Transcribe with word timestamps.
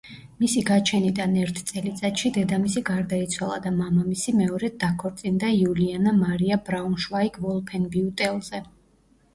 მისი 0.43 0.61
გაჩენიდან 0.67 1.35
ერთ 1.41 1.59
წელიწადში 1.71 2.31
დედამისი 2.37 2.83
გარდაიცვალა 2.89 3.59
და 3.67 3.75
მამამისი 3.77 4.35
მეორედ 4.41 4.81
დაქორწინდა 4.87 5.53
იულიანა 5.61 6.17
მარია 6.25 6.61
ბრაუნშვაიგ-ვოლფენბიუტელზე. 6.73 8.67